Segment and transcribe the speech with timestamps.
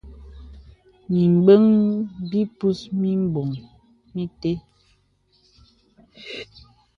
[1.13, 1.63] Mìmbəŋ
[2.29, 3.49] bìpus mìmboŋ
[4.13, 4.55] mìtə́.